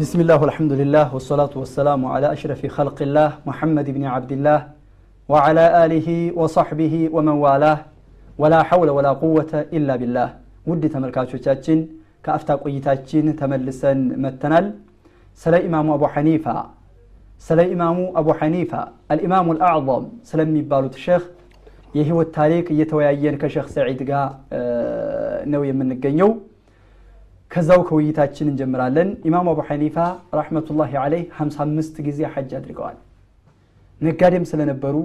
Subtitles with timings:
[0.00, 4.60] بسم الله والحمد لله والصلاة والسلام على أشرف خلق الله محمد بن عبد الله
[5.28, 6.08] وعلى آله
[6.40, 7.78] وصحبه ومن والاه
[8.38, 10.28] ولا حول ولا قوة إلا بالله
[10.66, 11.78] ود تملكاتشاتشن
[12.24, 13.92] كأفتا قيتاتشن تملسا
[14.24, 14.64] متنال
[15.34, 16.56] سلا إمام أبو حنيفة
[17.38, 18.80] سلا إمام أبو حنيفة
[19.14, 21.22] الإمام الأعظم سلم يبالوت الشيخ
[21.94, 24.22] يهو التاريخ يتويين كشيخ سعيد قا
[25.52, 26.30] نوي من الجنيو
[27.50, 29.96] ከዛው ከውይይታችን እንጀምራለን። ኢማሙ አቡ ሐኒፋ
[30.38, 32.96] ረሕመቱላሂ አለይህ 55 ጊዜ ሐጅ አድርገዋል።
[34.00, 34.96] ነጋዴም ስለነበሩ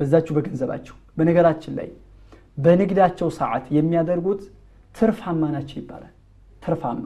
[0.00, 1.88] በዛችሁ በገንዘባቸው በነገራችን ላይ
[2.58, 4.42] በንግዳቸው ሰዓት የሚያደርጉት
[4.94, 6.12] ትርፋማ ናቸው ይባላል።
[6.62, 7.04] ትርፋማ።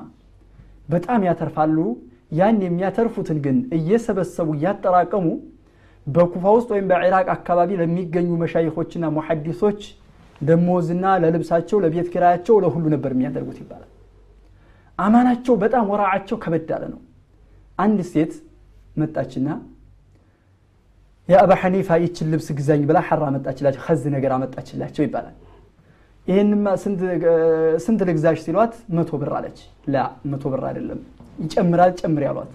[0.89, 1.79] በጣም ያተርፋሉ።
[2.33, 5.27] ያን የሚያተርፉትን ግን እየሰበሰቡ እያጠራቀሙ
[6.07, 9.81] በኩፋ ውስጥ ወይም በኢራቅ አካባቢ ለሚገኙ መሻይኮችና ሙሐዲሶች
[10.41, 13.91] ደሞዝና ለልብሳቸው ለቤት ኪራያቸው ለሁሉ ነበር የሚያደርጉት ይባላል
[14.99, 17.01] አማናቸው በጣም ወራዓቸው ከበድ ያለ ነው።
[17.79, 18.33] አንድ ሴት
[18.97, 19.49] መጣችና
[21.29, 25.37] የአባ ሐኒፋ ይችን ልብስ ግዛኝ ብላ ሐራ መጣችላቸው ከዝ ነገር አመጣችላቸው ይባላል።
[26.27, 26.67] ይህንማ
[27.85, 29.59] ስንት ልግዛሽ ሲሏት መቶ ብር አለች።
[29.89, 29.97] ላ
[30.31, 31.01] መቶ ብር አይደለም
[31.43, 32.51] ይጨምራል ጨምር ያሏት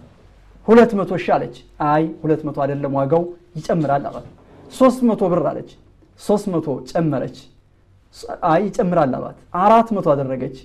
[0.67, 1.55] ሁለት መቶ ሺ አለች።
[1.89, 3.23] አይ ሁለት መቶ አይደለም ዋጋው
[3.57, 4.27] ይጨምራል አሏት።
[4.71, 5.69] ሶስት መቶ ብር አለች።
[6.19, 7.37] ሶስት መቶ ጨመረች።
[8.51, 10.57] አይ ይጨምራል አሏት። አራት መቶ አደረገች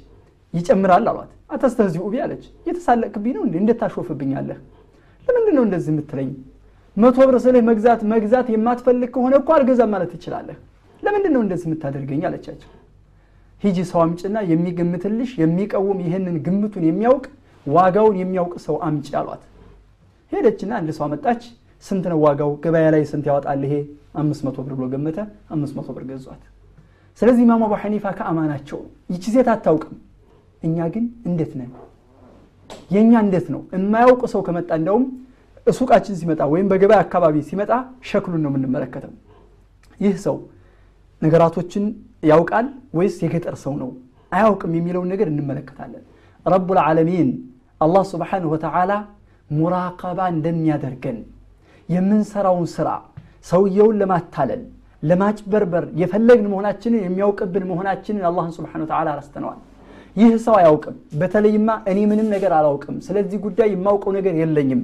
[0.55, 3.55] ይጨምራል አሏት። أتستهزئ بي አለች። እየተሳለቅብኝ ነው እንዴ?
[3.63, 4.59] እንዴት ታሾፍብኛለህ
[5.29, 6.31] ለምንድን ነው እንደዚህ የምትለኝ?
[6.97, 10.57] መቶ ብር ስልህ መግዛት መግዛት የማትፈልግ ከሆነ እኮ አልገዛም ማለት ትችላለህ።
[11.03, 12.21] ለምንድን ነው እንደዚህ የምታደርገኝ?
[12.29, 12.71] አለቻቸው።
[13.63, 17.25] ሂጂ ሰው አምጭና የሚገምትልሽ የሚቀውም ይህንን ግምቱን የሚያውቅ
[17.67, 19.43] ዋጋውን የሚያውቅ ሰው አምጪ አሏት።
[20.33, 21.43] ሄደችና አንድ ሰው አመጣች።
[21.85, 22.51] ስንት ነው ዋጋው?
[22.65, 23.75] ገበያ ላይ ስንት ያወጣል ይሄ?
[24.21, 25.19] አምስት መቶ ብር ብሎ ገመተ።
[25.55, 26.43] አምስት መቶ ብር ገዟት።
[27.21, 28.79] ስለዚህ ኢማሙ አቡ ሐኒፋ ከአማናቸው
[29.13, 29.95] ይቺ ሴት አታውቅም
[30.67, 31.71] እኛ ግን እንዴት ነን?
[32.95, 33.61] የእኛ እንዴት ነው?
[33.75, 35.05] የማያውቅ ሰው ከመጣ እንደውም
[35.67, 37.71] እሱቃችን ሲመጣ ወይም በገበያ አካባቢ ሲመጣ
[38.09, 39.13] ሸክሉን ነው የምንመለከተው።
[40.01, 40.37] ይህ ሰው
[41.23, 41.85] ነገራቶችን
[42.31, 42.67] ያውቃል
[42.99, 43.91] ወይስ የገጠር ሰው ነው?
[44.33, 46.05] አያውቅም የሚለውን ነገር እንመለከታለን።
[46.47, 47.29] ረቡ ልዓለሚን
[47.81, 48.93] አላህ ስብሓንሁ ወተዓላ
[49.51, 51.19] ሙራቀባ እንደሚያደርገን
[51.89, 52.89] የምንሰራውን ስራ
[53.51, 54.63] ሰውየውን ለማታለል
[55.03, 59.59] ለማጭበርበር የፈለግን መሆናችንን የሚያውቅብን መሆናችንን አላህን ስብሓን ወተዓላ ረስተነዋል
[60.17, 64.81] ይህ ሰው አያውቅም። በተለይማ እኔ ምንም ነገር አላውቅም። ስለዚህ ጉዳይ የማውቀው ነገር የለኝም።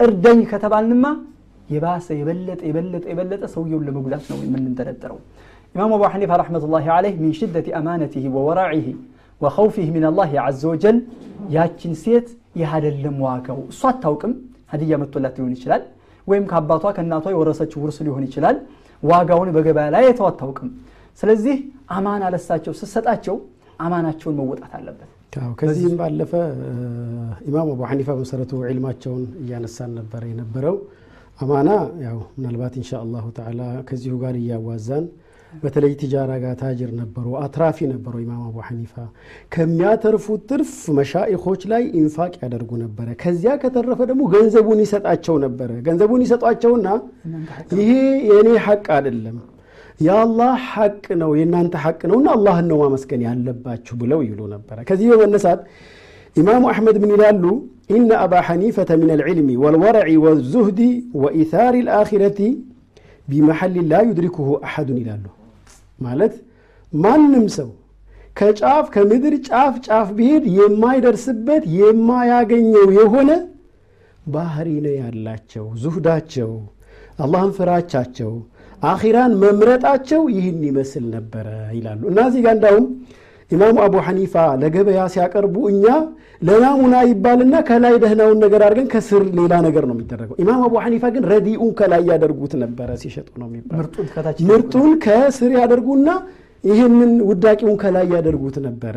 [0.00, 1.04] እርዳኝ ከተባልንማ
[1.68, 5.18] የባሰ የበለጠ የበለጠ የበለጠ ሰውየውን ለመጉዳት ነው የምንጠረጠረው።
[5.74, 8.86] ኢማሙ አቡ ሐኒፋ ረሕመቱላሂ ዓለይህ ሚን ሽደት አማነቲህ ወወራዒህ
[9.40, 10.98] ወኸውፊህ ምን አላህ አዘ ወጀል
[11.54, 14.32] ያችን ሴት ይህ አይደለም ዋጋው። እሷ አታውቅም።
[14.72, 15.82] ሀዲያ መጥቶላት ሊሆን ይችላል።
[16.26, 18.56] ወይም ከአባቷ ከእናቷ የወረሰችው ውርስ ሊሆን ይችላል።
[19.02, 20.68] ዋጋውን በገበያ ላይ የተው አታውቅም።
[21.18, 21.56] ስለዚህ
[21.96, 23.36] አማና ለሳቸው ስሰጣቸው
[23.80, 25.10] አማናቸውን መወጣት አለበት።
[25.60, 26.32] ከዚህም ባለፈ
[27.48, 30.76] ኢማም አቡ ሐኒፋ በመሰረቱ ዕልማቸውን እያነሳን ነበር የነበረው።
[31.38, 31.70] አማና
[32.04, 35.06] ያው ምናልባት ኢንሻ አላሁ ተዓላ ከዚሁ ጋር እያዋዛን
[35.52, 38.94] በተለይ ቲጃራ ጋር ታጅር ነበሩ አትራፊ ነበሩ ኢማም አቡ ሐኒፋ።
[39.54, 46.88] ከሚያተርፉት ትርፍ መሻኢኾች ላይ ኢንፋቅ ያደርጉ ነበረ። ከዚያ ከተረፈ ደግሞ ገንዘቡን ይሰጣቸው ነበረ። ገንዘቡን ይሰጧቸውና
[47.78, 47.92] ይሄ
[48.30, 49.36] የእኔ ሐቅ አይደለም
[50.00, 55.60] የአላህ ሐቅ ነው የእናንተ ሐቅ ነውና አላህን ነው ማመስገን ያለባችሁ ብለው ይሉ ነበረ። ከዚህ በመነሳት
[56.36, 57.44] ኢማሙ አሕመድ ምን ይላሉ?
[57.90, 60.80] ኢነ አባ ሐኒፈተ ምን አልዕልሚ ወልወረዒ ወዙህዲ
[61.22, 62.38] ወኢታሪ ልአኪረቲ
[63.28, 65.24] ቢመሐል ላ ዩድሪኩሁ አሐዱን ይላሉ።
[65.98, 66.34] ማለት
[66.92, 67.70] ማንም ሰው
[68.36, 73.30] ከጫፍ ከምድር ጫፍ ጫፍ ቢሄድ የማይደርስበት የማያገኘው የሆነ
[74.26, 76.50] ባህሪ ነው ያላቸው ዙህዳቸው
[77.18, 78.32] አላህን ፍራቻቸው
[78.84, 81.46] አኺራን መምረጣቸው ይህን ይመስል ነበረ
[81.76, 82.86] ይላሉ። እና እዚህ ጋር እንዳውም
[83.50, 85.86] ኢማሙ አቡ ሐኒፋ ለገበያ ሲያቀርቡ እኛ
[86.42, 91.24] ለናሙና ይባልና ከላይ ደህናውን ነገር አድርገን ከስር ሌላ ነገር ነው የሚደረገው። ኢማም አቡ ሐኒፋ ግን
[91.32, 93.90] ረዲኡን ከላይ ያደርጉት ነበረ ሲሸጡ ነው የሚባለው።
[94.50, 96.08] ምርጡን ከስር ያደርጉና
[96.64, 98.96] ይህንን ውዳቂውን ከላይ ያደርጉት ነበረ።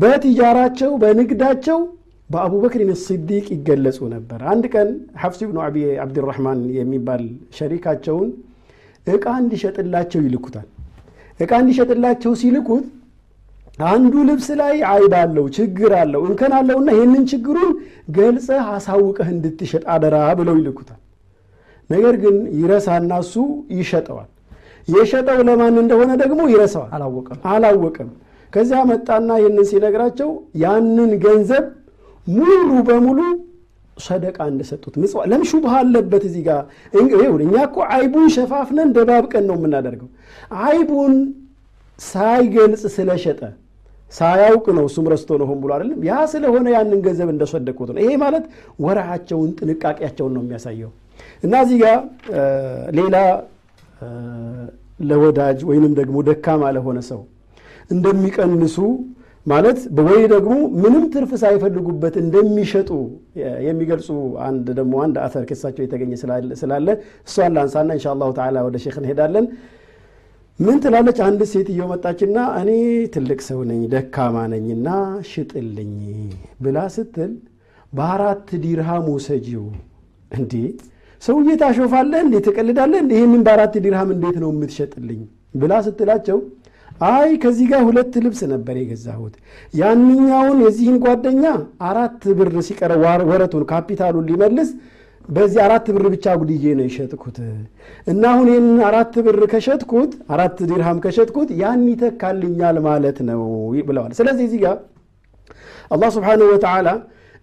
[0.00, 1.78] በቲጃራቸው በንግዳቸው
[2.30, 4.88] በአቡበክር ስዲቅ ይገለጹ ነበር። አንድ ቀን
[5.22, 5.58] ሐፍስ ብኑ
[6.04, 7.22] አብድራህማን የሚባል
[7.58, 8.28] ሸሪካቸውን
[9.06, 10.66] እቃ እንዲሸጥላቸው ይልኩታል።
[11.40, 12.84] እቃ እንዲሸጥላቸው ሲልኩት
[13.86, 17.72] አንዱ ልብስ ላይ አይብ አለው ችግር አለው እንከን አለውና ይህንን ችግሩን
[18.16, 21.00] ገልጸህ አሳውቀህ እንድትሸጥ አደራ ብለው ይልኩታል።
[21.90, 23.34] ነገር ግን ይረሳና እሱ
[23.78, 24.28] ይሸጠዋል።
[24.88, 26.90] የሸጠው ለማን እንደሆነ ደግሞ ይረሳዋል።
[27.52, 28.10] አላወቀም።
[28.52, 30.30] ከዚያ መጣና ይህንን ሲነግራቸው
[30.62, 31.64] ያንን ገንዘብ
[32.26, 32.50] ሙሉ
[32.88, 33.20] በሙሉ
[33.98, 36.62] ሰደቃ እንደሰጡት ምጽዋ ለምን ሹብሃ አለበት እዚህ ጋር?
[37.42, 40.08] እኛ እኮ አይቡን ሸፋፍነን ደባብቀን ነው የምናደርገው።
[40.64, 41.14] አይቡን
[41.98, 43.40] ሳይገልጽ ስለሸጠ
[44.12, 48.10] ሳያውቅ ነው እሱም ረስቶ ነው ሆን ብሎ አይደለም። ያ ስለሆነ ያንን ገንዘብ እንደሰደቁት ነው። ይሄ
[48.24, 48.44] ማለት
[48.80, 50.90] ወረሃቸውን ጥንቃቄያቸውን ነው የሚያሳየው።
[51.44, 51.98] እና እዚህ ጋር
[52.98, 53.16] ሌላ
[55.00, 57.20] ለወዳጅ ወይንም ደግሞ ደካማ ለሆነ ሰው
[57.90, 58.76] እንደሚቀንሱ
[59.46, 60.52] ማለት ወይ ደግሞ
[60.82, 62.90] ምንም ትርፍ ሳይፈልጉበት እንደሚሸጡ
[63.66, 64.08] የሚገልጹ
[64.46, 66.12] አንድ ደግሞ አንድ አተር ክሳቸው የተገኘ
[66.62, 66.88] ስላለ
[67.28, 69.46] እሷን ላንሳና إن شاء الله تعالى ወደ ሼክ እንሄዳለን።
[70.58, 71.18] ምን ትላለች?
[71.26, 72.70] አንድ ሴትዮ መጣችና እኔ
[73.14, 74.88] ትልቅ ሰው ነኝ ደካማ ነኝና
[75.30, 75.94] ሽጥልኝ
[76.64, 77.32] ብላ ስትል
[77.92, 79.64] በአራት ዲርሃም ውሰጂው
[80.30, 80.52] እንዴ?
[81.22, 82.34] ሰውዬ ታሾፋለህ እንዴ?
[82.46, 83.12] ትቀልዳለህ እንዴ?
[83.18, 85.20] ይህንን በአራት ዲርሃም እንዴት ነው የምትሸጥልኝ
[85.54, 86.38] ብላ ስትላቸው
[87.08, 89.34] አይ ከዚህ ጋር ሁለት ልብስ ነበር የገዛሁት።
[89.74, 91.44] ያንኛውን የዚህን ጓደኛ
[91.88, 92.92] አራት ብር ሲቀረ
[93.30, 94.70] ወረቱን ካፒታሉን ሊመልስ
[95.28, 97.36] በዚህ አራት ብር ብቻ ጉድዬ ነው የሸጥኩት።
[98.06, 103.42] እና አሁን ይህን አራት ብር ከሸጥኩት አራት ዲርሃም ከሸጥኩት ያን ይተካልኛል ማለት ነው
[103.88, 104.76] ብለዋል። ስለዚህ እዚህ ጋር
[105.90, 106.88] አላህ ስብሓንሁ ወተዓላ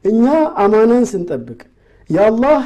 [0.05, 0.25] እኛ
[0.63, 1.59] አማናን ስንጠብቅ
[2.09, 2.61] የአላህ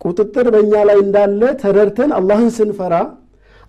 [0.00, 2.94] ቁጥጥር በእኛ ላይ እንዳለ ተረድተን አላህን ስንፈራ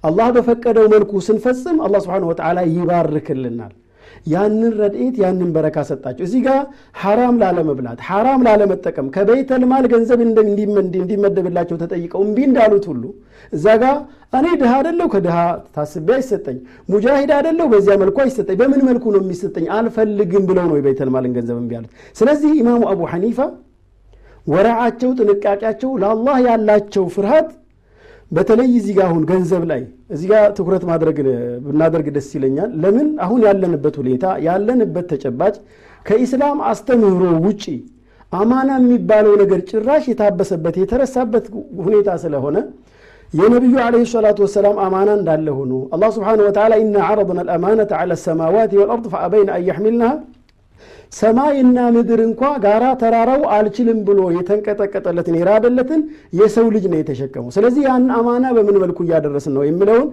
[0.03, 3.73] አላህ በፈቀደው መልኩ ስንፈጽም አላህ ስብሓን ወተዓላ ይባርክልናል።
[4.25, 6.61] ያንን ረድኤት ያንን በረካ ሰጣቸው እዚህ ጋር
[7.01, 13.03] ሐራም ላለመብላት ሐራም ላለመጠቀም ከበይተልማል ገንዘብ እንዲመደብላቸው ተጠይቀው እምቢ እንዳሉት ሁሉ
[13.53, 13.85] እዛ ጋ
[14.33, 15.37] እኔ ድሃ አደለው ከድሃ
[15.75, 16.57] ታስቤ አይሰጠኝ።
[16.89, 19.65] ሙጃሂድ አደለው በዚያ መልኩ አይሰጠኝ። በምን መልኩ ነው የሚሰጠኝ?
[19.77, 23.39] አልፈልግም ብለው ነው የበይተልማልን ገንዘብ እምቢ ያሉት። ስለዚህ ኢማሙ አቡ ሐኒፋ
[24.47, 27.49] ወረዓቸው ጥንቃቄያቸው ለአላህ ያላቸው ፍርሃት
[28.31, 29.81] በተለይ እዚህ ጋር አሁን ገንዘብ ላይ
[30.13, 31.17] እዚህ ጋር ትኩረት ማድረግ
[31.65, 33.07] ብናደርግ ደስ ይለኛል። ለምን?
[33.25, 35.55] አሁን ያለንበት ሁኔታ ያለንበት ተጨባጭ
[36.05, 37.63] ከኢስላም አስተምህሮ ውጪ
[38.31, 41.45] አማና የሚባለው ነገር ጭራሽ የታበሰበት የተረሳበት
[41.85, 42.57] ሁኔታ ስለሆነ
[43.33, 48.71] የነቢዩ ዓለይሂ ሰላቱ ወሰላም አማና እንዳለ ሆኖ አላህ ስብሓነሁ ወተዓላ ኢና ዓረضና አልአማነተ ዓላ ሰማዋት
[48.79, 49.65] ወልአርድ ፈአበይነ አን
[51.11, 56.01] ሰማይና ምድር እንኳ ጋራ ተራራው አልችልም ብሎ የተንቀጠቀጠለትን የራደለትን
[56.39, 60.07] የሰው ልጅ ነው የተሸከመው። ስለዚህ ያን አማና በምን መልኩ እያደረስን ነው የሚለውን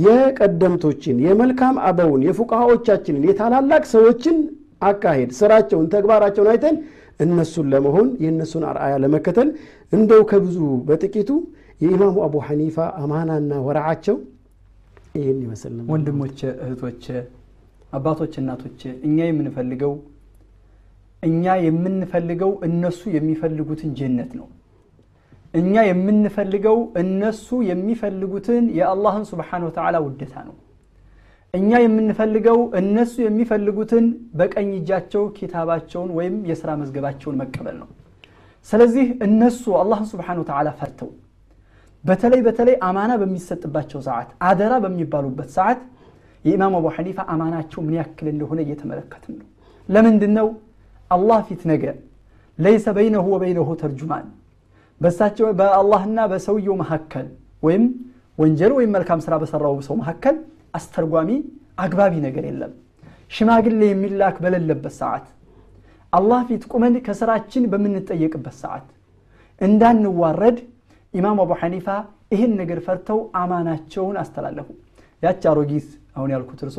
[0.00, 4.38] የቀደምቶችን የመልካም አበውን የፉቃሃዎቻችንን የታላላቅ ሰዎችን
[4.88, 6.76] አካሄድ ስራቸውን ተግባራቸውን አይተን
[7.20, 9.50] እነሱን ለመሆን የእነሱን አርአያ ለመከተል
[9.92, 10.56] እንደው ከብዙ
[10.88, 11.30] በጥቂቱ
[11.80, 14.16] የኢማሙ አቡ ሐኒፋ አማናና ወረዓቸው
[15.16, 17.04] ይህን ይመስል ነበር። ወንድሞች እህቶች
[17.92, 19.92] አባቶች እናቶች እኛ የምንፈልገው
[21.26, 24.46] እኛ የምንፈልገው እነሱ የሚፈልጉትን ጀነት ነው።
[25.54, 30.56] እኛ የምንፈልገው እነሱ የሚፈልጉትን የአላህን ስብሓን ወተዓላ ውደታ ነው።
[31.54, 34.06] እኛ የምንፈልገው እነሱ የሚፈልጉትን
[34.38, 37.88] በቀኝ እጃቸው ኪታባቸውን ወይም የስራ መዝገባቸውን መቀበል ነው።
[38.68, 41.10] ስለዚህ እነሱ አላህን ስብሓን ወተዓላ ፈርተው
[42.04, 45.80] በተለይ በተለይ አማና በሚሰጥባቸው ሰዓት አደራ በሚባሉበት ሰዓት
[46.44, 49.46] የኢማም አቡ ሐኒፋ አማናቸው ምን ያክል እንደሆነ እየተመለከትን ነው።
[49.88, 50.46] ለምንድን ነው
[51.10, 51.84] አላህ ፊት ነገ
[52.58, 54.26] ለይሰ በይነሁ ወበይነሁ ተርጁማን።
[55.00, 57.26] በሳቸው በአላህና በሰውየው መካከል
[57.62, 57.84] ወይም
[58.38, 60.36] ወንጀል ወይም መልካም ስራ በሰራው ሰው መካከል
[60.74, 61.30] አስተርጓሚ
[61.84, 62.72] አግባቢ ነገር የለም።
[63.32, 65.26] ሽማግሌ የሚላክ በሌለበት ሰዓት
[66.12, 68.86] አላህ ፊት ቁመን ከስራችን በምንጠየቅበት ሰዓት
[69.60, 70.58] እንዳንዋረድ
[71.14, 71.88] ኢማም አቡ ሐኒፋ
[72.32, 74.68] ይህን ነገር ፈርተው አማናቸውን አስተላለፉ።
[75.22, 76.78] ያች አሮጊት አሁን ያልኩት እርሶ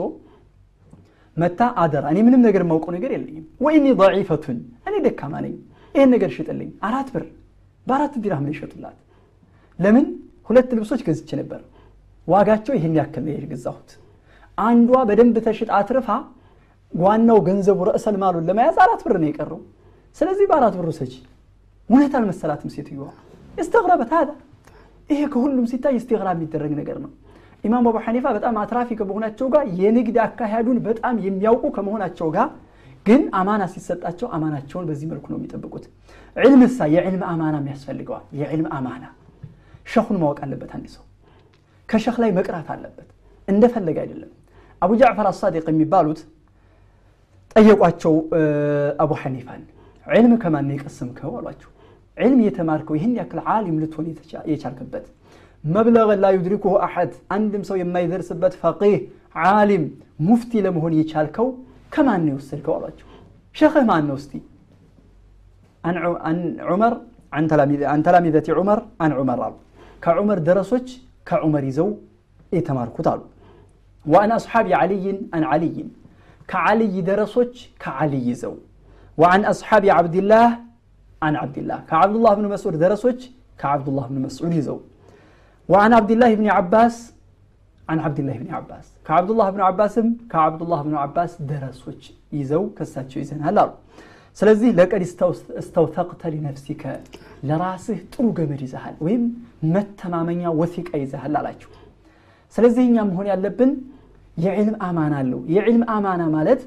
[1.38, 5.56] መታ አደራ። እኔ ምንም ነገር የማውቀው ነገር የለኝም። ወይኒ ضዒፈቱን እኔ ደካማ ነኝ።
[5.96, 7.26] ይህን ነገር ሽጥልኝ። አራት ብር።
[7.88, 8.98] በአራት ዲራም ነው ይሸጡላት?
[9.80, 10.06] ለምን?
[10.50, 11.62] ሁለት ልብሶች ገዝቼ ነበር።
[12.28, 13.90] ዋጋቸው ይህን ያክል ነው የገዛሁት።
[14.58, 16.08] አንዷ በደንብ ተሽጥ አትርፋ
[16.94, 19.60] ዋናው ገንዘቡ ረእሰል ማሉን ለመያዝ አራት ብር ነው የቀረው።
[20.18, 21.14] ስለዚህ በአራት ብር ሰጂ
[21.90, 23.10] እውነት አልመሰላትም ሴትዮዋ።
[24.12, 24.30] ሀዳ
[25.10, 27.12] ይሄ ከሁሉም ሲታይ እስቲግራ የሚደረግ ነገር ነው
[27.68, 32.50] ኢማም አቡ ሐኒፋ በጣም አትራፊ ከመሆናቸው ጋር የንግድ አካሄዱን በጣም የሚያውቁ ከመሆናቸው ጋር
[33.06, 35.86] ግን አማና ሲሰጣቸው አማናቸውን በዚህ መልኩ ነው የሚጠብቁት።
[36.36, 39.04] ዕልም እሳ የዕልም አማናም ያስፈልገዋል የዕልም አማና
[39.88, 41.04] ሸኹን ማወቅ አለበት አንድ ሰው።
[41.90, 43.08] ከሸኽ ላይ መቅራት አለበት።
[43.48, 44.32] እንደፈለገ አይደለም።
[44.82, 46.20] አቡ ጃዕፈር አሳዲቅ የሚባሉት
[47.56, 48.14] ጠየቋቸው
[49.04, 49.62] አቡ ሐኒፋን
[50.08, 51.70] ዕልም ከማን የቀሰምከው አሏቸው።
[52.18, 54.06] ዕልም የተማርከው ይህን ያክል ዓሊም ልትሆን
[54.52, 55.06] የቻልክበት
[55.76, 57.10] مبلغ لا يدركه أحد.
[57.32, 57.62] عندم
[57.94, 59.00] ما يدرس يدرسبت فقيه
[59.44, 59.84] عالم
[60.20, 61.46] مفتي لمهون يشالكو
[61.94, 62.90] كمان يوصلكو الله
[63.60, 64.08] شيخ ما أن
[65.86, 65.96] عن
[66.26, 66.38] عن
[66.70, 66.94] عمر
[67.36, 69.58] عن تلاميذ عن تلاميذة عمر عن عمر قالوا
[70.04, 70.88] كعمر درسوች
[71.30, 71.90] كعمر يزو
[72.54, 73.20] የተማርኩት كتال
[74.06, 75.86] وأنا أصحابي علي عن علي
[76.48, 78.56] كعلي درسوች كعلي يزو.
[79.18, 80.48] وعن أصحابي عبد الله
[81.22, 81.80] عن عبد الله.
[81.90, 83.22] كعبد الله بن مسعود درسوች
[83.62, 84.80] كعبد الله بن مسعود يزو.
[85.70, 86.96] وعن عبد الله بن عباس
[87.84, 88.86] عن عبد الله بن عباس.
[89.08, 92.02] كعبد الله بن عباسم كعبد الله بن عباس درسوች
[92.38, 93.72] ይዘው ከሳቸው ይዘናል አሉ።
[94.38, 95.02] ስለዚህ ለቀድ
[95.62, 96.84] እስተውተቅተ ሊነፍሲከ
[97.50, 99.24] ለራስህ ጥሩ ገመድ ይዘሃል ወይም
[99.76, 101.72] መተማመኛ ወሲቃ ይዘሃል አላችሁ
[102.56, 103.72] ስለዚህ እኛ መሆን ያለብን
[104.38, 106.62] የዕልም አማና አለው። የዕልም አማና ማለት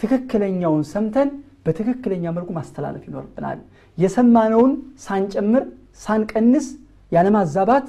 [0.00, 1.28] ትክክለኛውን ሰምተን
[1.66, 3.58] በትክክለኛ መልኩ ማስተላለፍ ይኖርብናል።
[3.98, 4.72] የሰማነውን
[5.06, 5.64] ሳንጨምር
[6.04, 6.66] ሳንቀንስ
[7.15, 7.87] ያለማዛባት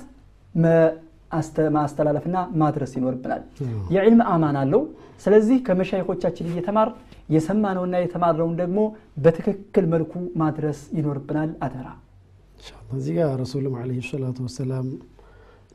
[1.76, 3.42] ማስተላለፍና ማድረስ ይኖርብናል
[3.94, 4.82] የዕልም አማን አለው
[5.24, 6.88] ስለዚህ ከመሻይኮቻችን እየተማር
[7.34, 8.78] የሰማነውና የተማርነውን ደግሞ
[9.24, 10.12] በትክክል መልኩ
[10.42, 11.88] ማድረስ ይኖርብናል አደራ
[12.98, 14.86] እዚህ ጋር ረሱልም ለ ሰላቱ ወሰላም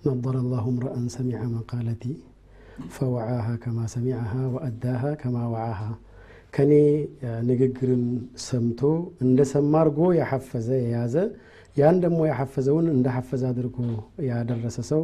[0.09, 2.13] نظر الله امرأ سمع مقالتي
[2.97, 5.91] فوعاها كما سمعها وأداها كما وعاها
[6.55, 6.73] ከኔ
[7.47, 8.03] ንግግርን
[8.47, 8.81] ሰምቶ
[9.23, 11.15] እንደ ሰማ አድርጎ ያሐፈዘ የያዘ
[11.76, 13.76] ያን ደግሞ ያሐፈዘውን እንደ ሐፈዘ አድርጎ
[14.28, 15.02] ያደረሰ ሰው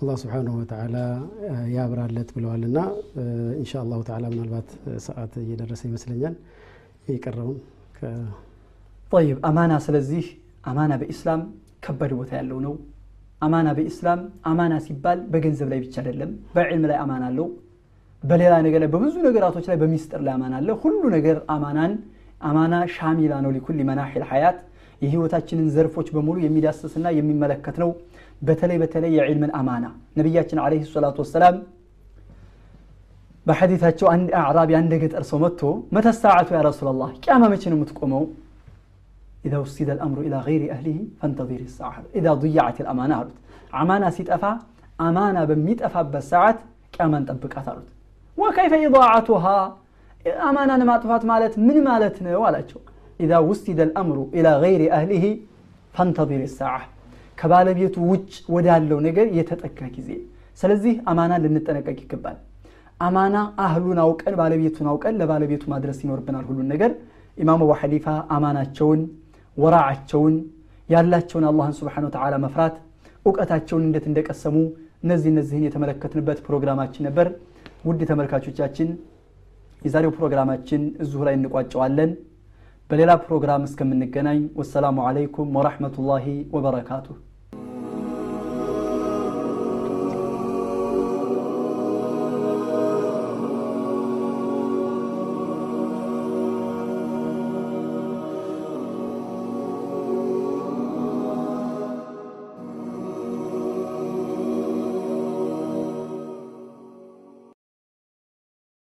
[0.00, 0.96] አላህ ስብሓንሁ ወተዓላ
[1.76, 2.78] ያብራለት ብለዋል እና
[3.54, 4.68] እንሻ አላሁ ተዓላ ምናልባት
[5.06, 6.34] ሰዓት እየደረሰ ይመስለኛል
[7.08, 7.58] የቀረውን
[9.12, 10.24] ጠይብ አማና ስለዚህ
[10.70, 11.42] አማና በኢስላም
[11.84, 12.74] ከባድ ቦታ ያለው ነው።
[13.42, 17.46] አማና በኢስላም አማና ሲባል በገንዘብ ላይ ብቻ አይደለም በዕልም ላይ አማና አለው።
[18.22, 21.92] በሌላ ነገር ላይ በብዙ ነገራቶች ላይ በሚስጥር ላይ አማና አለ። ሁሉ ነገር አማናን
[22.42, 24.58] አማና ሻሚላ ነው። ሊኩል መናሒል ሀያት
[25.02, 27.90] የህይወታችንን ዘርፎች በሙሉ የሚዳስስና የሚመለከት ነው።
[28.48, 29.84] በተለይ በተለይ የዕልምን አማና
[30.18, 31.56] ነቢያችን አለህ ሰላት ወሰላም
[33.46, 35.62] በሐዲታቸው አንድ አዕራቢ አንድ ገጠር ሰው መጥቶ
[35.96, 38.24] መተሳዓቱ ያ ረሱላ ላህ ቅያማ መቼ ነው የምትቆመው?
[39.46, 43.16] إذا وسيد الأمر إلى غير أهله فانتظر الساعة إذا ضيعت الأمانة
[43.72, 44.52] عمانا سيت أفا
[45.00, 46.58] أمانة بميت أفا بالساعة
[46.94, 47.88] كمان تبكت أرد
[48.38, 49.58] وكيف إضاعتها
[50.50, 52.82] أمانة ما مالت من مالتنا ولا تشوف
[53.20, 55.24] إذا وسد الأمر إلى غير أهله
[55.94, 56.82] فانتظر الساعة
[57.40, 60.08] ከባለቤቱ ውጭ ወዳለው ነገር የተጠጋ ጊዜ
[60.60, 62.36] ስለዚህ አማና ልንጠነቀቅ ይገባል
[63.06, 66.90] አማና አህሉን አውቀን ባለቤቱን አውቀን ለባለቤቱ ማድረስ ይኖርብናል ሁሉን ነገር
[67.38, 68.06] ኢማም አቡ ሐኒፋ
[68.36, 69.00] አማናቸውን
[69.56, 70.34] ወራዓቸውን
[70.88, 72.74] ያላቸውን አላህን ስብሓን ወተዓላ መፍራት
[73.26, 74.56] እውቀታቸውን እንዴት እንደቀሰሙ
[75.04, 77.28] እነዚህ እነዚህን የተመለከትንበት ፕሮግራማችን ነበር
[77.88, 78.88] ውድ ተመልካቾቻችን
[79.86, 82.10] የዛሬው ፕሮግራማችን እዚሁ ላይ እንቋጨዋለን
[82.89, 86.25] በሌላ ፕሮግራም እስከምንገናኝ ወሰላሙ አለይኩም ወራህመቱላሂ
[86.55, 87.15] ወበረካቱሁ